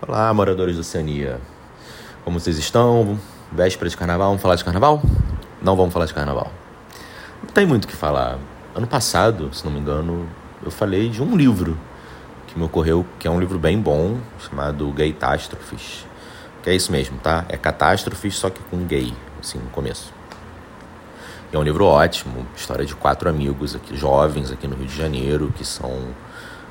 [0.00, 1.40] Olá, moradores da Oceania.
[2.22, 3.18] Como vocês estão?
[3.50, 5.02] Véspera de carnaval, vamos falar de carnaval?
[5.60, 6.52] Não vamos falar de carnaval.
[7.42, 8.38] Não tem muito o que falar.
[8.76, 10.28] Ano passado, se não me engano,
[10.64, 11.76] eu falei de um livro
[12.46, 16.06] que me ocorreu, que é um livro bem bom, chamado Gaytástrofes.
[16.62, 17.44] Que é isso mesmo, tá?
[17.48, 20.12] É catástrofes, só que com gay, assim, no começo.
[21.52, 25.52] É um livro ótimo, história de quatro amigos aqui, jovens aqui no Rio de Janeiro,
[25.56, 26.14] que são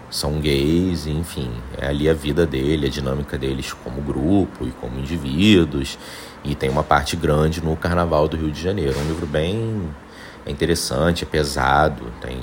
[0.10, 4.98] são gays, enfim, é ali a vida dele, a dinâmica deles como grupo e como
[5.00, 6.00] indivíduos,
[6.44, 8.98] e tem uma parte grande no Carnaval do Rio de Janeiro.
[8.98, 9.90] É um livro bem
[10.46, 12.40] é interessante, é pesado, tem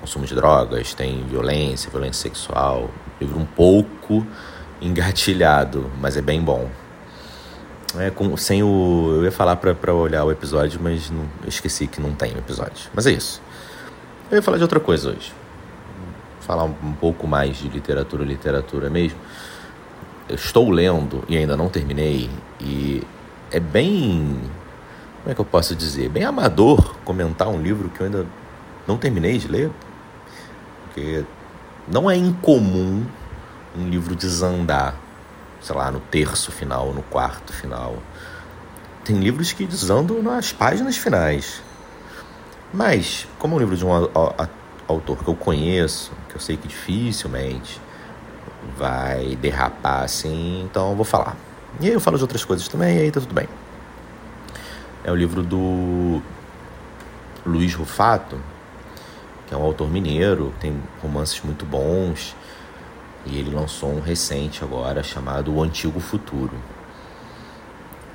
[0.00, 2.90] consumo de drogas, tem violência, violência sexual.
[3.20, 4.26] livro um pouco
[4.80, 6.70] engatilhado, mas é bem bom.
[7.98, 9.16] É, com, sem o.
[9.16, 12.38] Eu ia falar para olhar o episódio, mas não, eu esqueci que não tem o
[12.38, 12.88] episódio.
[12.94, 13.42] Mas é isso.
[14.30, 15.39] Eu ia falar de outra coisa hoje
[16.40, 19.18] falar um pouco mais de literatura, literatura mesmo,
[20.28, 22.30] eu estou lendo e ainda não terminei,
[22.60, 23.02] e
[23.50, 24.40] é bem.
[25.20, 26.08] Como é que eu posso dizer?
[26.08, 28.26] Bem amador comentar um livro que eu ainda
[28.86, 29.70] não terminei de ler,
[30.84, 31.24] porque
[31.86, 33.04] não é incomum
[33.76, 34.94] um livro desandar,
[35.60, 37.96] sei lá, no terço final, no quarto final.
[39.04, 41.62] Tem livros que desandam nas páginas finais.
[42.72, 43.90] Mas, como é um livro de um
[44.86, 47.80] autor que eu conheço, que eu sei que dificilmente
[48.76, 51.36] vai derrapar assim, então eu vou falar.
[51.80, 53.48] E aí eu falo de outras coisas também, e aí tá tudo bem.
[55.04, 56.20] É o livro do
[57.44, 58.38] Luiz Rufato,
[59.46, 62.36] que é um autor mineiro, tem romances muito bons,
[63.26, 66.54] e ele lançou um recente agora chamado O Antigo Futuro.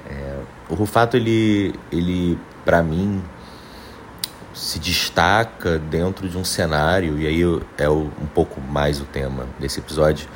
[0.09, 3.23] É, o Rufato, ele, ele para mim,
[4.55, 7.41] se destaca dentro de um cenário, e aí
[7.77, 10.29] é um pouco mais o tema desse episódio,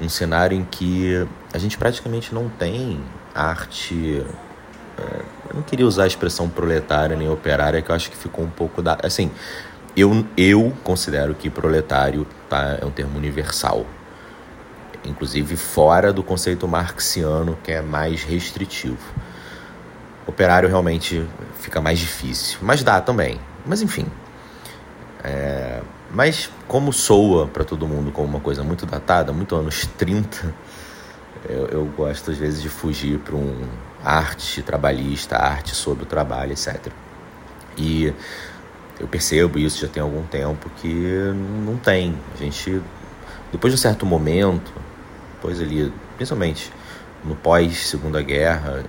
[0.00, 3.00] um cenário em que a gente praticamente não tem
[3.32, 4.24] arte.
[4.98, 5.02] É,
[5.50, 8.50] eu não queria usar a expressão proletária nem operária, que eu acho que ficou um
[8.50, 8.98] pouco da.
[9.04, 9.30] Assim,
[9.96, 13.86] eu, eu considero que proletário tá, é um termo universal.
[15.04, 18.98] Inclusive fora do conceito marxiano, que é mais restritivo.
[20.26, 21.24] Operário realmente
[21.60, 23.38] fica mais difícil, mas dá também.
[23.66, 24.06] Mas enfim.
[25.22, 30.54] É, mas como soa para todo mundo como uma coisa muito datada, muito anos 30,
[31.48, 33.68] eu, eu gosto às vezes de fugir para um
[34.04, 36.88] arte trabalhista, arte sobre o trabalho, etc.
[37.76, 38.12] E
[38.98, 40.88] eu percebo isso já tem algum tempo que
[41.64, 42.14] não tem.
[42.34, 42.82] A gente,
[43.52, 44.72] depois de um certo momento,
[45.34, 46.72] depois ali, principalmente
[47.24, 48.84] no pós Segunda Guerra,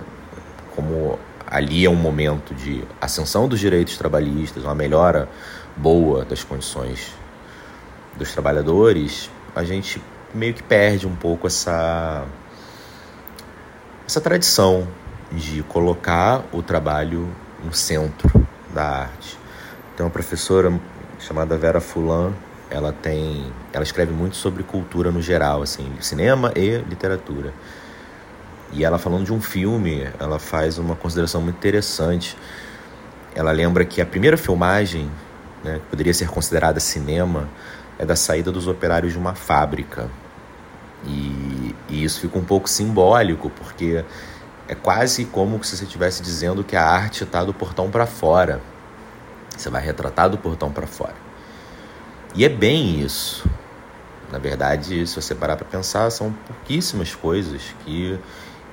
[0.74, 1.18] como
[1.52, 5.28] ali é um momento de ascensão dos direitos trabalhistas, uma melhora
[5.76, 7.12] boa das condições
[8.16, 10.02] dos trabalhadores, a gente
[10.32, 12.24] meio que perde um pouco essa
[14.06, 14.88] essa tradição
[15.30, 17.28] de colocar o trabalho
[17.62, 18.30] no centro
[18.72, 19.38] da arte.
[19.94, 20.72] Tem uma professora
[21.18, 22.32] chamada Vera Fulan,
[22.70, 27.52] ela tem, ela escreve muito sobre cultura no geral, assim, cinema e literatura.
[28.72, 32.36] E ela falando de um filme, ela faz uma consideração muito interessante.
[33.34, 35.10] Ela lembra que a primeira filmagem,
[35.62, 37.48] né, que poderia ser considerada cinema,
[37.98, 40.08] é da saída dos operários de uma fábrica.
[41.04, 44.04] E, e isso fica um pouco simbólico, porque
[44.68, 48.60] é quase como se você estivesse dizendo que a arte está do portão para fora.
[49.54, 51.14] Você vai retratar do portão para fora.
[52.34, 53.46] E é bem isso.
[54.30, 58.18] Na verdade, se você parar para pensar, são pouquíssimas coisas que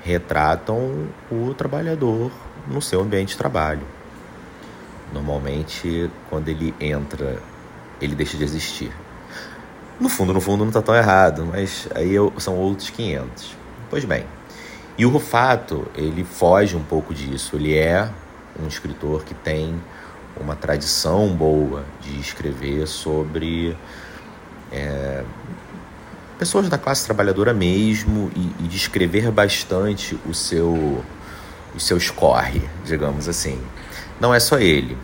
[0.03, 2.31] retratam o trabalhador
[2.67, 3.85] no seu ambiente de trabalho.
[5.13, 7.41] Normalmente, quando ele entra,
[8.01, 8.91] ele deixa de existir.
[9.99, 13.55] No fundo, no fundo, não está tão errado, mas aí são outros 500.
[13.89, 14.25] Pois bem,
[14.97, 17.55] e o Rufato, ele foge um pouco disso.
[17.55, 18.09] Ele é
[18.61, 19.81] um escritor que tem
[20.39, 23.75] uma tradição boa de escrever sobre
[24.71, 25.23] é,
[26.39, 31.03] pessoas da classe trabalhadora mesmo e, e descrever bastante o seu
[31.75, 33.61] os seus corre, digamos assim.
[34.19, 34.97] Não é só ele.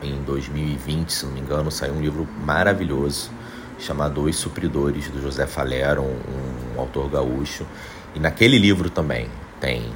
[0.00, 3.30] Em 2020, se não me engano, saiu um livro maravilhoso
[3.78, 7.66] chamado Os Supridores, do José Falero, um, um autor gaúcho.
[8.14, 9.28] E naquele livro também
[9.60, 9.90] tem.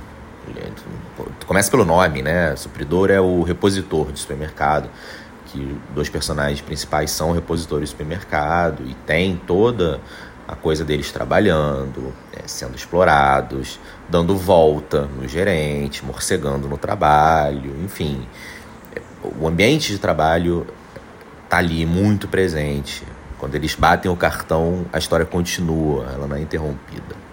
[1.47, 2.57] Começa pelo nome, né?
[2.57, 4.89] Supridor é o repositor de supermercado
[5.49, 10.01] que dois personagens principais são repositores do supermercado e tem toda
[10.47, 13.79] a coisa deles trabalhando, né, sendo explorados,
[14.09, 18.27] dando volta no gerente, morcegando no trabalho, enfim.
[19.39, 20.67] O ambiente de trabalho
[21.45, 23.03] está ali muito presente.
[23.39, 27.29] Quando eles batem o cartão, a história continua, ela não é interrompida.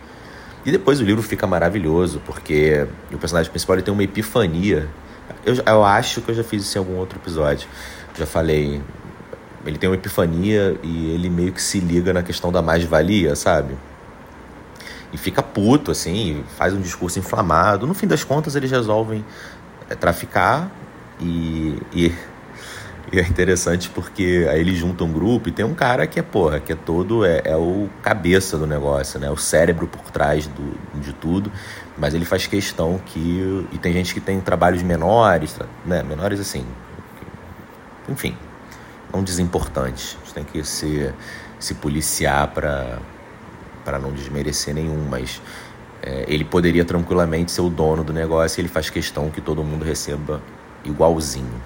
[0.65, 4.89] E depois o livro fica maravilhoso, porque o personagem principal ele tem uma epifania.
[5.45, 7.67] Eu, eu acho que eu já fiz isso em algum outro episódio.
[8.17, 8.81] Já falei.
[9.65, 13.75] Ele tem uma epifania e ele meio que se liga na questão da mais-valia, sabe?
[15.11, 17.87] E fica puto, assim, faz um discurso inflamado.
[17.87, 19.25] No fim das contas, eles resolvem
[19.89, 20.69] é, traficar
[21.19, 22.13] e, e
[23.11, 26.23] e é interessante porque aí ele junta um grupo e tem um cara que é,
[26.23, 29.29] porra, que é todo, é, é o cabeça do negócio, né?
[29.29, 31.51] O cérebro por trás do, de tudo.
[31.97, 33.65] Mas ele faz questão que.
[33.71, 36.03] E tem gente que tem trabalhos menores, né?
[36.03, 36.65] Menores assim.
[38.09, 38.37] Enfim,
[39.13, 40.17] não desimportantes.
[40.21, 41.13] A gente tem que se,
[41.59, 42.99] se policiar para
[43.83, 45.39] para não desmerecer nenhum, mas
[46.01, 49.63] é, ele poderia tranquilamente ser o dono do negócio e ele faz questão que todo
[49.63, 50.41] mundo receba
[50.83, 51.61] igualzinho.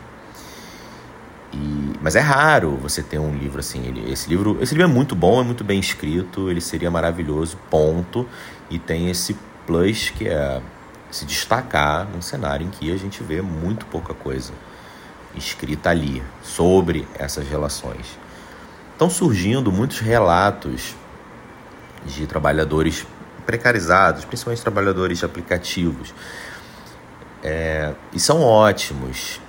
[1.54, 3.88] E, mas é raro você ter um livro assim.
[3.88, 7.58] Ele, esse livro, esse livro é muito bom, é muito bem escrito, ele seria maravilhoso,
[7.70, 8.28] ponto.
[8.70, 10.62] E tem esse plus que é
[11.10, 14.52] se destacar num cenário em que a gente vê muito pouca coisa
[15.36, 18.18] escrita ali sobre essas relações.
[18.92, 20.96] Estão surgindo muitos relatos
[22.06, 23.06] de trabalhadores
[23.46, 26.14] precarizados, principalmente trabalhadores de aplicativos.
[27.44, 29.40] É, e são ótimos.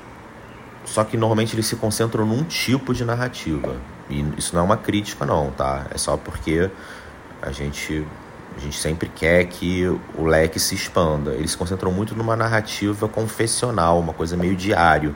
[0.84, 3.76] Só que normalmente eles se concentram num tipo de narrativa.
[4.08, 5.86] E isso não é uma crítica, não, tá?
[5.94, 6.70] É só porque
[7.42, 8.06] a gente,
[8.56, 9.86] a gente sempre quer que
[10.16, 11.32] o leque se expanda.
[11.32, 15.14] Eles se concentram muito numa narrativa confessional, uma coisa meio diário.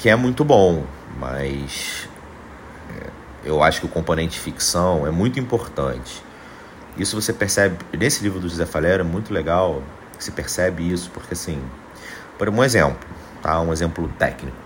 [0.00, 0.82] Que é muito bom,
[1.18, 2.08] mas
[2.88, 3.10] é,
[3.44, 6.24] eu acho que o componente ficção é muito importante.
[6.96, 9.82] Isso você percebe, nesse livro do José Falera é muito legal,
[10.18, 11.62] se percebe isso, porque assim,
[12.38, 13.06] por um exemplo,
[13.42, 13.60] tá?
[13.60, 14.56] Um exemplo técnico.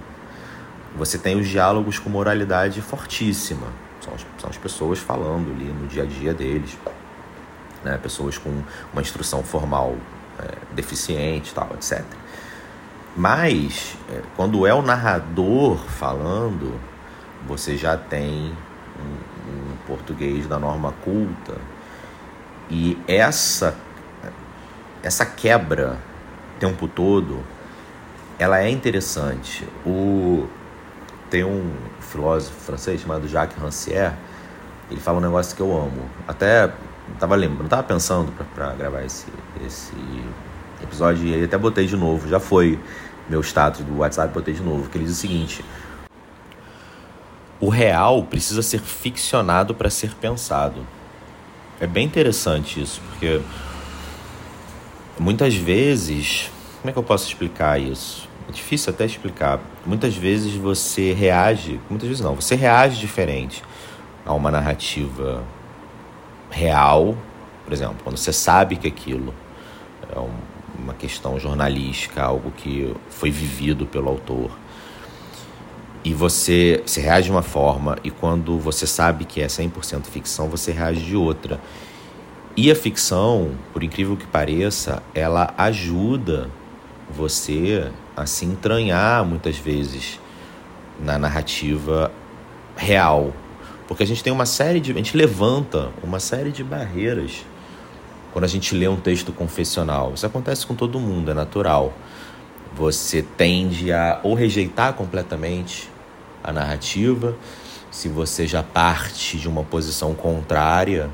[0.94, 3.66] Você tem os diálogos com moralidade fortíssima.
[4.00, 6.78] São as, são as pessoas falando ali no dia a dia deles.
[7.82, 7.98] Né?
[7.98, 9.96] Pessoas com uma instrução formal
[10.38, 12.04] é, deficiente, tal, etc.
[13.16, 16.80] Mas, é, quando é o narrador falando,
[17.46, 18.52] você já tem
[18.98, 21.56] um, um português da norma culta.
[22.70, 23.76] E essa,
[25.02, 25.98] essa quebra
[26.56, 27.42] o tempo todo
[28.38, 29.66] ela é interessante.
[29.86, 30.48] O
[31.30, 34.14] tem um filósofo francês chamado Jacques Rancière,
[34.90, 36.08] ele fala um negócio que eu amo.
[36.28, 36.72] Até
[37.18, 39.26] tava lembrando, tava pensando para gravar esse
[39.64, 39.94] esse
[40.84, 42.78] episódio e até botei de novo, já foi
[43.28, 45.64] meu status do WhatsApp, botei de novo, que ele diz o seguinte:
[47.60, 50.86] O real precisa ser ficcionado para ser pensado.
[51.80, 53.40] É bem interessante isso, porque
[55.18, 56.50] muitas vezes
[56.84, 58.28] como é que eu posso explicar isso?
[58.46, 59.58] É difícil até explicar.
[59.86, 63.62] Muitas vezes você reage, muitas vezes não, você reage diferente
[64.22, 65.42] a uma narrativa
[66.50, 67.16] real,
[67.64, 69.32] por exemplo, quando você sabe que aquilo
[70.14, 70.18] é
[70.84, 74.50] uma questão jornalística, algo que foi vivido pelo autor.
[76.04, 80.48] E você se reage de uma forma, e quando você sabe que é 100% ficção,
[80.48, 81.58] você reage de outra.
[82.54, 86.50] E a ficção, por incrível que pareça, ela ajuda
[87.10, 90.20] você a se entranhar muitas vezes
[91.00, 92.12] na narrativa
[92.76, 93.32] real.
[93.88, 94.92] Porque a gente tem uma série de.
[94.92, 97.44] A gente levanta uma série de barreiras
[98.34, 100.12] quando a gente lê um texto confessional.
[100.12, 101.92] Isso acontece com todo mundo, é natural.
[102.74, 105.88] Você tende a ou rejeitar completamente
[106.42, 107.36] a narrativa,
[107.92, 111.08] se você já parte de uma posição contrária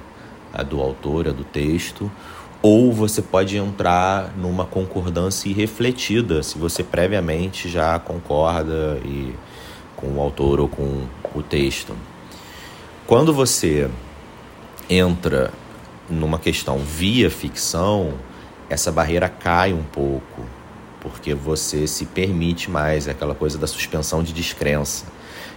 [0.51, 2.11] à do autor, à do texto,
[2.63, 9.35] ou você pode entrar numa concordância irrefletida, se você previamente já concorda e,
[9.95, 11.05] com o autor ou com
[11.35, 11.95] o texto.
[13.07, 13.91] Quando você
[14.89, 15.53] entra
[16.11, 18.15] numa questão via ficção,
[18.69, 20.45] essa barreira cai um pouco,
[21.01, 25.07] porque você se permite mais é aquela coisa da suspensão de descrença,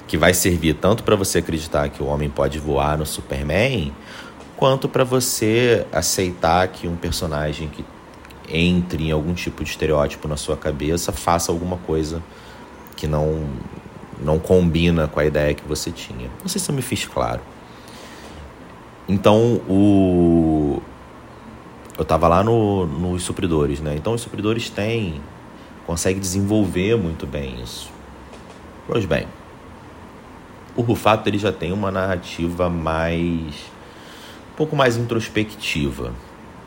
[0.07, 3.93] que vai servir tanto para você acreditar que o homem pode voar no Superman,
[4.55, 7.83] quanto para você aceitar que um personagem que
[8.49, 12.21] entre em algum tipo de estereótipo na sua cabeça faça alguma coisa
[12.95, 13.47] que não
[14.21, 16.29] não combina com a ideia que você tinha.
[16.41, 17.41] Não sei se eu me fiz claro.
[19.07, 20.81] Então, o
[21.97, 23.95] eu estava lá no, nos supridores, né?
[23.95, 25.21] Então, os supridores têm
[25.85, 27.91] consegue desenvolver muito bem isso.
[28.87, 29.27] Pois bem,
[30.75, 33.71] o Rufato ele já tem uma narrativa mais
[34.53, 36.13] um pouco mais introspectiva.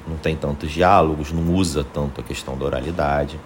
[0.07, 3.41] Não tem tantos diálogos, não usa tanto a questão da oralidade.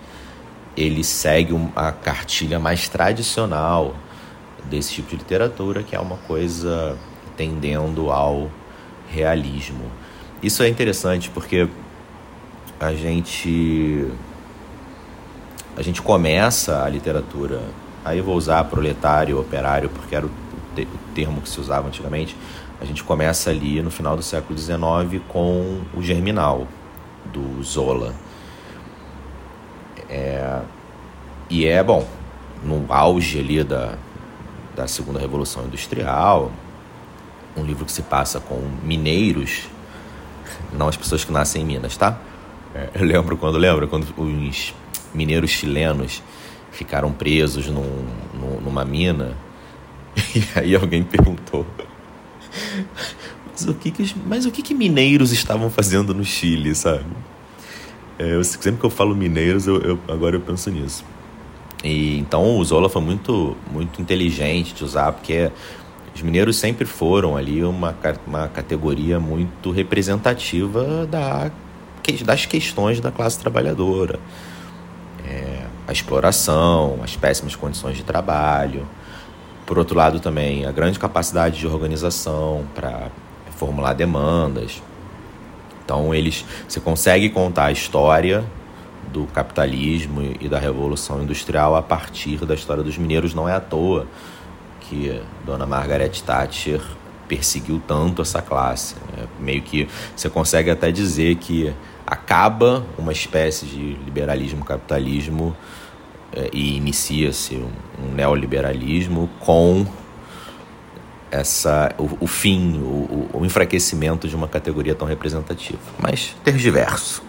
[0.76, 3.94] Ele segue a cartilha mais tradicional
[4.68, 6.98] desse tipo de literatura, que é uma coisa
[7.36, 8.50] tendendo ao
[9.10, 9.84] realismo.
[10.42, 11.68] Isso é interessante porque
[12.78, 14.06] a gente
[15.76, 17.62] a gente começa a literatura,
[18.04, 20.30] aí eu vou usar proletário, operário, porque era o,
[20.74, 22.36] te, o termo que se usava antigamente.
[22.80, 26.66] A gente começa ali no final do século XIX com o Germinal,
[27.26, 28.14] do Zola.
[30.08, 30.60] É,
[31.48, 32.06] e é, bom,
[32.64, 33.94] no auge ali da,
[34.74, 36.50] da segunda revolução industrial,
[37.56, 39.68] um livro que se passa com mineiros,
[40.72, 42.18] não as pessoas que nascem em Minas, tá?
[42.74, 44.74] É, eu lembro quando lembro quando os
[45.12, 46.22] mineiros chilenos
[46.70, 49.36] ficaram presos num, num, numa mina
[50.34, 51.66] e aí alguém perguntou
[53.60, 57.04] mas o que que, mas o que, que mineiros estavam fazendo no Chile, sabe?
[58.18, 61.04] É, eu, sempre que eu falo mineiros, eu, eu, agora eu penso nisso.
[61.82, 65.50] E então o Zola foi muito, muito inteligente de usar, porque
[66.20, 67.96] os mineiros sempre foram ali uma,
[68.26, 71.50] uma categoria muito representativa da,
[72.26, 74.20] das questões da classe trabalhadora.
[75.26, 78.86] É, a exploração, as péssimas condições de trabalho.
[79.64, 83.08] Por outro lado, também a grande capacidade de organização para
[83.56, 84.82] formular demandas.
[85.82, 88.44] Então, eles, você consegue contar a história
[89.10, 93.32] do capitalismo e da revolução industrial a partir da história dos mineiros.
[93.32, 94.06] Não é à toa
[94.90, 96.82] que Dona Margaret Thatcher
[97.28, 98.96] perseguiu tanto essa classe.
[99.16, 99.26] Né?
[99.38, 101.72] Meio que você consegue até dizer que
[102.04, 105.56] acaba uma espécie de liberalismo capitalismo
[106.32, 109.86] é, e inicia-se um, neoliberalismo com
[111.30, 115.78] essa o, o fim, o, o, enfraquecimento de uma categoria tão representativa.
[116.00, 117.22] Mas ter diverso.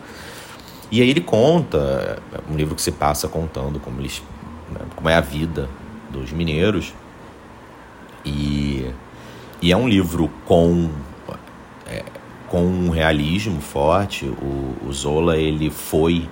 [0.91, 4.23] E aí ele conta, é um livro que se passa contando como, eles,
[4.71, 5.69] né, como é a vida
[6.09, 6.91] dos mineiros.
[8.25, 8.91] E,
[9.61, 10.89] e é um livro com,
[11.87, 12.03] é,
[12.47, 14.25] com um realismo forte.
[14.25, 16.29] O, o Zola ele foi,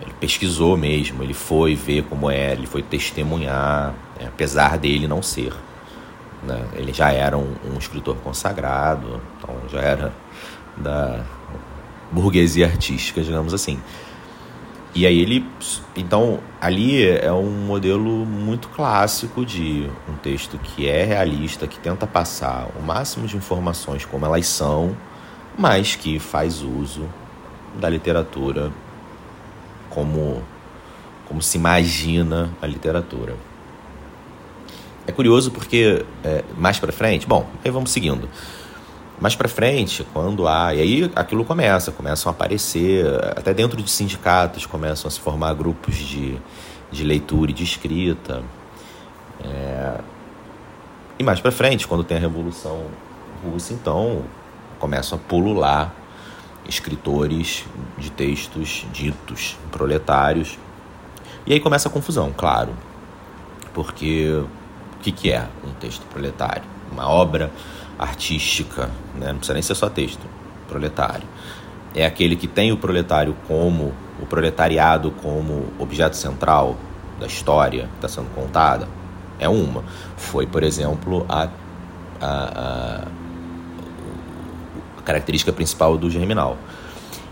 [0.00, 5.22] ele pesquisou mesmo, ele foi ver como era, ele foi testemunhar, né, apesar dele não
[5.22, 5.52] ser.
[6.42, 6.60] Né?
[6.74, 10.12] Ele já era um, um escritor consagrado, então já era
[10.76, 11.24] da
[12.10, 13.78] burguesia artística, digamos assim.
[14.94, 15.46] E aí ele,
[15.96, 22.06] então, ali é um modelo muito clássico de um texto que é realista, que tenta
[22.06, 24.94] passar o máximo de informações como elas são,
[25.56, 27.08] mas que faz uso
[27.80, 28.70] da literatura
[29.88, 30.42] como
[31.26, 33.34] como se imagina a literatura.
[35.06, 38.28] É curioso porque é, mais para frente, bom, aí vamos seguindo.
[39.20, 40.74] Mais para frente, quando há.
[40.74, 45.54] E aí aquilo começa, começam a aparecer, até dentro de sindicatos começam a se formar
[45.54, 46.36] grupos de,
[46.90, 48.42] de leitura e de escrita.
[49.44, 50.00] É,
[51.18, 52.86] e mais para frente, quando tem a Revolução
[53.44, 54.22] Russa, então
[54.78, 55.94] começam a pulular
[56.68, 57.64] escritores
[57.98, 60.58] de textos ditos proletários.
[61.46, 62.72] E aí começa a confusão, claro.
[63.74, 64.28] Porque
[64.94, 66.64] o que, que é um texto proletário?
[66.90, 67.50] Uma obra
[67.98, 69.28] artística, né?
[69.28, 70.20] não precisa nem ser só texto,
[70.68, 71.26] proletário.
[71.94, 76.76] É aquele que tem o proletário como, o proletariado como objeto central
[77.20, 78.88] da história que está sendo contada.
[79.38, 79.84] É uma.
[80.16, 81.48] Foi, por exemplo, a,
[82.20, 83.04] a,
[84.98, 86.56] a característica principal do Germinal.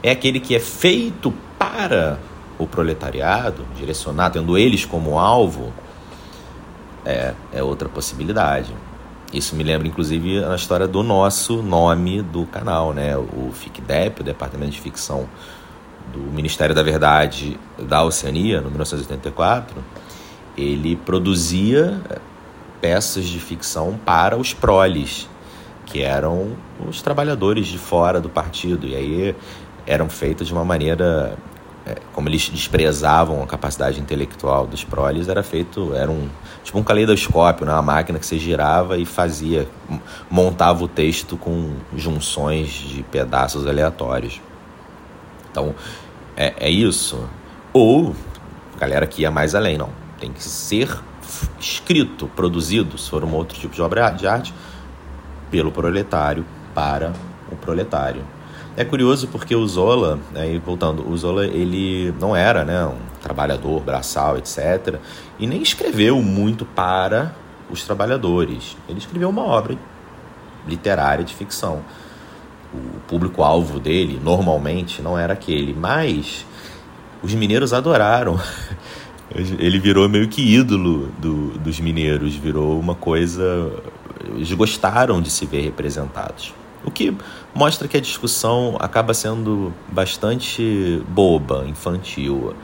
[0.02, 2.19] É aquele que é feito para
[2.59, 5.73] o proletariado, direcionado, tendo eles como alvo,
[7.05, 8.75] é, é outra possibilidade.
[9.33, 13.17] Isso me lembra, inclusive, a história do nosso nome do canal, né?
[13.17, 15.29] O FICDEP, o Departamento de Ficção
[16.13, 19.83] do Ministério da Verdade da Oceania, no 1984,
[20.59, 22.01] ele produzia
[22.81, 25.29] peças de ficção para os proles,
[25.87, 26.57] que eram
[26.89, 28.87] os trabalhadores de fora do partido.
[28.87, 29.37] E aí
[29.87, 31.37] eram feitas de uma maneira
[32.13, 36.29] como eles desprezavam a capacidade intelectual dos proles, era feito, era um
[36.63, 37.73] tipo um caleidoscópio, né?
[37.73, 39.67] uma máquina que você girava e fazia,
[40.31, 44.41] montava o texto com junções de pedaços aleatórios.
[45.51, 45.75] Então,
[46.37, 47.29] é, é isso.
[47.73, 48.15] Ou,
[48.79, 49.91] galera que ia mais além, não.
[50.21, 50.89] Tem que ser
[51.59, 54.55] escrito, produzido, se for um outro tipo de obra de arte,
[55.51, 56.45] pelo proletário
[56.75, 57.13] para
[57.51, 58.23] o proletário.
[58.81, 62.97] É curioso porque o Zola, aí né, voltando, o Zola ele não era né, um
[63.21, 64.97] trabalhador braçal, etc.
[65.39, 67.35] E nem escreveu muito para
[67.71, 68.79] os trabalhadores.
[68.89, 69.77] Ele escreveu uma obra
[70.67, 71.83] literária de ficção.
[72.73, 75.75] O público-alvo dele, normalmente, não era aquele.
[75.75, 76.47] Mas
[77.23, 78.41] os mineiros adoraram
[79.31, 83.71] Ele virou meio que ídolo do, dos mineiros, virou uma coisa.
[84.35, 86.55] Eles gostaram de se ver representados.
[86.85, 87.15] O que
[87.55, 92.55] mostra que a discussão acaba sendo bastante boba, infantil.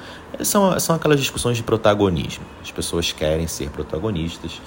[0.41, 2.45] São, são aquelas discussões de protagonismo.
[2.63, 4.61] As pessoas querem ser protagonistas.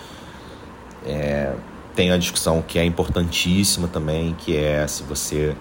[1.05, 1.53] É,
[1.95, 5.55] tem a discussão que é importantíssima também, que é se você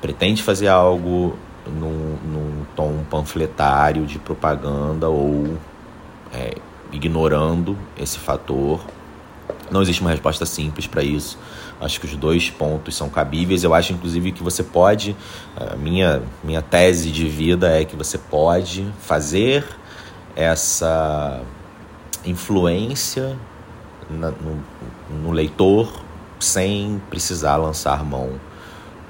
[0.00, 5.56] pretende fazer algo num, num tom panfletário de propaganda ou
[6.32, 6.54] é,
[6.92, 8.80] ignorando esse fator.
[9.70, 11.38] Não existe uma resposta simples para isso.
[11.84, 13.62] Acho que os dois pontos são cabíveis.
[13.62, 15.14] Eu acho, inclusive, que você pode.
[15.54, 19.62] A minha, minha tese de vida é que você pode fazer
[20.34, 21.42] essa
[22.24, 23.36] influência
[24.08, 24.64] na, no,
[25.22, 25.92] no leitor
[26.40, 28.40] sem precisar lançar mão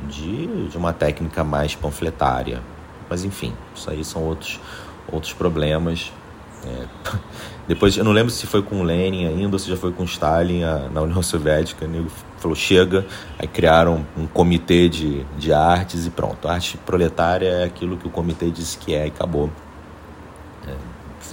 [0.09, 2.61] de, de uma técnica mais panfletária.
[3.09, 4.59] Mas enfim, isso aí são outros,
[5.11, 6.13] outros problemas.
[6.67, 6.87] É.
[7.67, 10.65] Depois, eu não lembro se foi com Lenin ainda ou se já foi com Stalin
[10.65, 11.87] a, na União Soviética.
[11.87, 13.07] Nego falou: chega.
[13.39, 16.47] Aí criaram um comitê de, de artes e pronto.
[16.47, 19.51] A arte proletária é aquilo que o comitê disse que é e acabou.
[20.69, 20.75] É,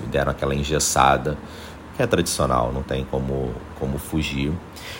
[0.09, 1.37] deram aquela engessada,
[1.95, 4.53] que é tradicional, não tem como, como fugir.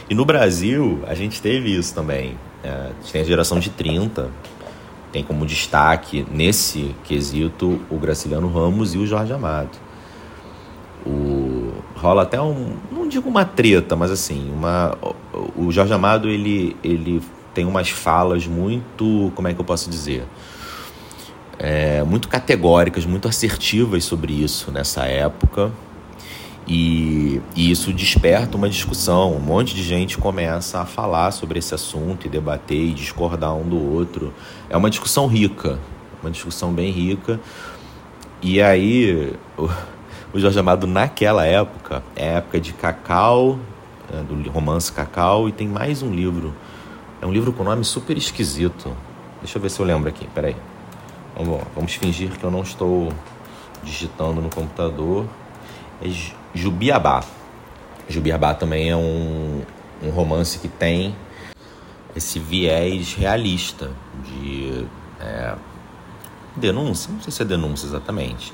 [0.10, 2.38] E no Brasil, a gente teve isso também.
[2.64, 4.30] É, a gente tem a geração de 30,
[5.12, 9.91] tem como destaque nesse quesito o Graciliano Ramos e o Jorge Amado.
[11.06, 14.98] O, rola até um, não digo uma treta, mas assim, uma,
[15.56, 17.22] o Jorge Amado ele, ele
[17.54, 20.26] tem umas falas muito, como é que eu posso dizer?
[21.60, 25.72] É, muito categóricas, muito assertivas sobre isso nessa época.
[26.68, 29.36] E, e, isso desperta uma discussão.
[29.36, 33.68] Um monte de gente começa a falar sobre esse assunto e debater e discordar um
[33.68, 34.34] do outro.
[34.70, 35.80] É uma discussão rica,
[36.22, 37.40] uma discussão bem rica.
[38.42, 39.34] E aí,
[40.34, 43.60] o, Jorge Amado, naquela época, é época de Cacau,
[44.12, 46.54] é, do romance Cacau, e tem mais um livro.
[47.22, 48.96] É um livro com nome super esquisito.
[49.42, 50.56] Deixa eu ver se eu lembro aqui, peraí.
[51.36, 53.12] Vamos, vamos fingir que eu não estou
[53.84, 55.26] digitando no computador.
[56.02, 56.08] É
[56.54, 57.24] Jubiabá.
[58.08, 59.62] Jubiabá também é um,
[60.04, 61.16] um romance que tem
[62.16, 63.92] esse viés realista
[64.26, 64.86] de
[65.20, 65.56] é,
[66.56, 68.54] denúncia, não sei se é denúncia exatamente.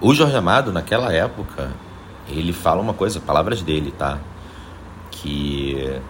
[0.00, 1.72] O Jorge Amado, naquela época,
[2.28, 4.20] ele fala uma coisa, palavras dele, tá?
[5.10, 6.00] Que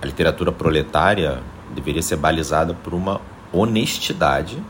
[0.00, 1.42] a literatura proletária
[1.74, 3.20] deveria ser balizada por uma
[3.52, 4.62] honestidade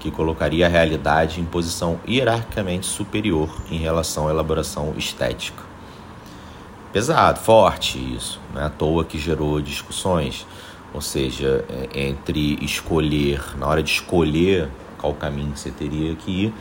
[0.00, 5.62] que colocaria a realidade em posição hierarquicamente superior em relação à elaboração estética.
[6.92, 10.44] Pesado, forte isso, não é à toa que gerou discussões,
[10.92, 16.54] ou seja, é, entre escolher, na hora de escolher qual caminho você teria que ir,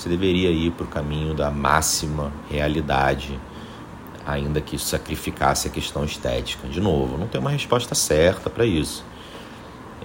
[0.00, 3.38] você deveria ir para o caminho da máxima realidade,
[4.26, 6.66] ainda que isso sacrificasse a questão estética.
[6.68, 9.04] De novo, não tem uma resposta certa para isso.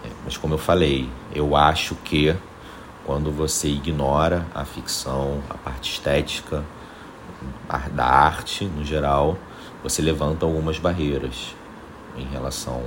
[0.04, 2.36] É, mas como eu falei, eu acho que
[3.06, 6.62] quando você ignora a ficção, a parte estética
[7.94, 9.38] da arte no geral,
[9.82, 11.56] você levanta algumas barreiras
[12.18, 12.84] em relação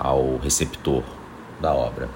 [0.00, 1.04] ao receptor
[1.60, 2.08] da obra.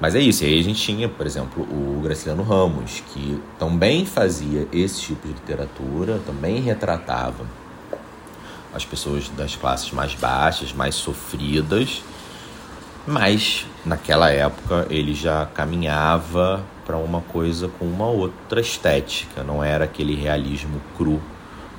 [0.00, 4.06] Mas é isso, e aí a gente tinha, por exemplo, o Graciliano Ramos, que também
[4.06, 7.44] fazia esse tipo de literatura, também retratava
[8.72, 12.02] as pessoas das classes mais baixas, mais sofridas,
[13.04, 19.84] mas naquela época ele já caminhava para uma coisa com uma outra estética, não era
[19.84, 21.20] aquele realismo cru,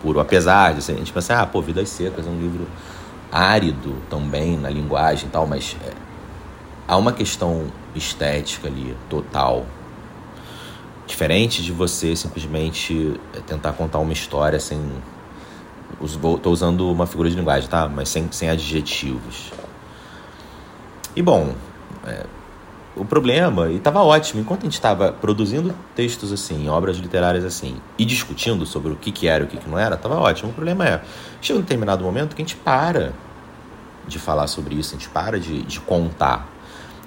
[0.01, 0.19] puro.
[0.19, 2.67] Apesar de a gente pensar, ah, pô, Vidas Secas é um livro
[3.31, 5.93] árido também na linguagem e tal, mas é,
[6.87, 9.65] há uma questão estética ali, total.
[11.07, 14.79] Diferente de você simplesmente é, tentar contar uma história sem.
[16.01, 17.89] Estou usando uma figura de linguagem, tá?
[17.89, 19.51] Mas sem, sem adjetivos.
[21.15, 21.53] E bom,
[22.05, 22.25] é,
[22.95, 27.77] o problema, e estava ótimo, enquanto a gente estava produzindo textos assim, obras literárias assim,
[27.97, 30.49] e discutindo sobre o que, que era e o que, que não era, estava ótimo.
[30.51, 31.01] O problema é,
[31.41, 33.13] chega um determinado momento que a gente para
[34.07, 36.47] de falar sobre isso, a gente para de, de contar,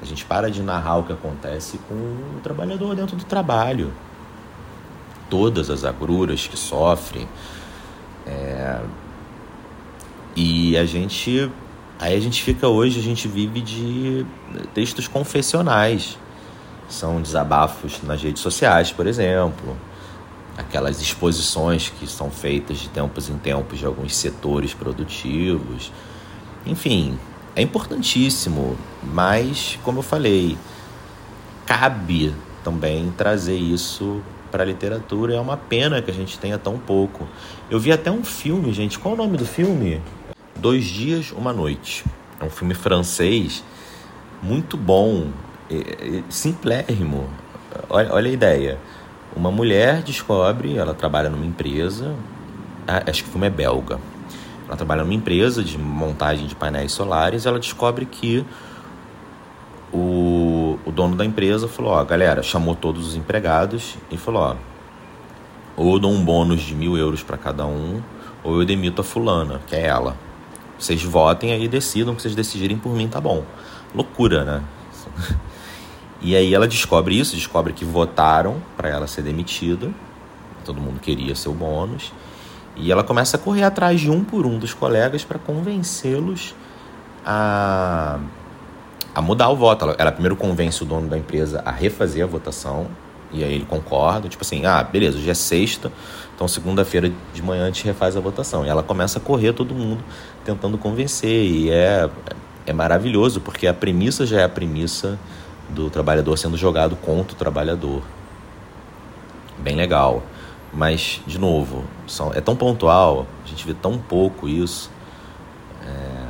[0.03, 3.93] a gente para de narrar o que acontece com o trabalhador dentro do trabalho.
[5.31, 7.29] Todas as agruras que sofre.
[8.27, 8.81] É,
[10.35, 11.51] e a gente
[12.03, 14.27] Aí a gente fica hoje, a gente vive de
[14.75, 16.19] textos confessionais.
[16.89, 19.77] São desabafos nas redes sociais, por exemplo.
[20.59, 25.93] Aquelas exposições que são feitas de tempos em tempos de alguns setores produtivos.
[26.67, 27.17] Enfim,
[27.55, 30.57] é importantíssimo, mas, como eu falei,
[31.67, 32.35] cabe
[32.65, 35.35] também trazer isso para a literatura.
[35.35, 37.27] É uma pena que a gente tenha tão pouco.
[37.71, 38.99] Eu vi até um filme, gente.
[38.99, 40.01] Qual o nome do filme?
[40.57, 42.05] Dois Dias, Uma Noite.
[42.41, 43.65] É um filme francês
[44.43, 45.29] muito bom,
[46.29, 47.29] simplérrimo.
[47.89, 48.79] Olha, olha a ideia.
[49.35, 52.15] Uma mulher descobre, ela trabalha numa empresa,
[52.87, 53.99] acho que o filme é belga.
[54.73, 57.45] Ela trabalha numa empresa de montagem de painéis solares.
[57.45, 58.43] Ela descobre que
[59.93, 64.57] o, o dono da empresa falou: Ó, galera, chamou todos os empregados e falou: Ó,
[65.77, 68.01] ou eu dou um bônus de mil euros para cada um,
[68.43, 70.17] ou eu demito a fulana, que é ela.
[70.79, 73.45] Vocês votem aí e decidam, que vocês decidirem por mim, tá bom.
[73.95, 74.63] Loucura, né?
[76.25, 79.91] E aí ela descobre isso, descobre que votaram para ela ser demitida.
[80.65, 82.13] Todo mundo queria seu bônus.
[82.77, 86.55] E ela começa a correr atrás de um por um dos colegas para convencê-los
[87.25, 88.19] a,
[89.15, 89.85] a mudar o voto.
[89.85, 92.87] Ela, ela, primeiro convence o dono da empresa a refazer a votação.
[93.31, 95.91] E aí ele concorda, tipo assim, ah, beleza, hoje é sexta,
[96.35, 98.65] então segunda-feira de manhã a gente refaz a votação.
[98.67, 100.05] E ela começa a correr todo mundo
[100.45, 101.47] tentando convencer.
[101.47, 102.11] E é,
[102.67, 105.19] é maravilhoso, porque a premissa já é a premissa
[105.71, 108.03] do trabalhador sendo jogado contra o trabalhador.
[109.59, 110.23] Bem legal.
[110.73, 114.91] Mas, de novo, são, é tão pontual, a gente vê tão pouco isso.
[115.85, 116.27] É...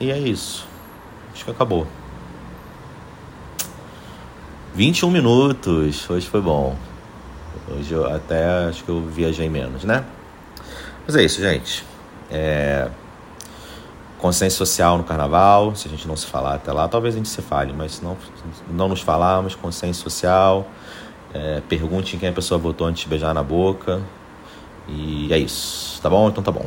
[0.00, 0.66] E é isso.
[1.34, 1.86] Acho que acabou.
[4.74, 6.08] 21 minutos.
[6.08, 6.76] Hoje foi bom.
[7.68, 10.04] Hoje eu até acho que eu viajei menos, né?
[11.06, 11.84] Mas é isso, gente.
[12.30, 12.88] É
[14.18, 17.28] consciência social no carnaval, se a gente não se falar até lá, talvez a gente
[17.28, 18.16] se fale, mas se não,
[18.70, 20.66] não nos falarmos, consciência social,
[21.34, 24.00] é, pergunte em quem a pessoa votou antes de beijar na boca.
[24.88, 26.28] E é isso, tá bom?
[26.28, 26.66] Então tá bom.